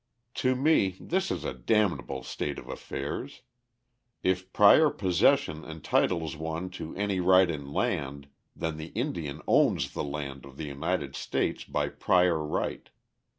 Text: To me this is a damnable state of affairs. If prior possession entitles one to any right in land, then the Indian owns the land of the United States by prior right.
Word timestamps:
To 0.33 0.55
me 0.55 0.97
this 0.99 1.29
is 1.29 1.43
a 1.43 1.53
damnable 1.53 2.23
state 2.23 2.57
of 2.57 2.67
affairs. 2.67 3.43
If 4.23 4.51
prior 4.51 4.89
possession 4.89 5.63
entitles 5.63 6.35
one 6.35 6.71
to 6.71 6.95
any 6.95 7.19
right 7.19 7.47
in 7.47 7.71
land, 7.71 8.27
then 8.55 8.77
the 8.77 8.87
Indian 8.97 9.43
owns 9.47 9.93
the 9.93 10.03
land 10.03 10.43
of 10.43 10.57
the 10.57 10.65
United 10.65 11.15
States 11.15 11.63
by 11.65 11.89
prior 11.89 12.43
right. 12.43 12.89